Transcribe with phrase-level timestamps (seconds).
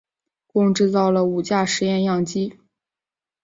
[0.47, 2.57] 共制造了五架试验样机。